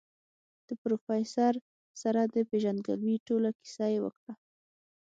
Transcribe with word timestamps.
د 0.67 0.69
پروفيسر 0.81 1.53
سره 2.01 2.21
د 2.33 2.35
پېژندګلوي 2.49 3.17
ټوله 3.27 3.49
کيسه 3.59 3.85
يې 3.93 3.99
وکړه. 4.05 4.33